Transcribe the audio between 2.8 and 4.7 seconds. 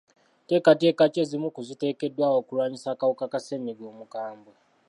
akawuka ka ssenyiga omukambwe?